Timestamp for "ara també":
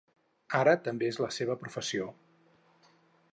0.59-1.09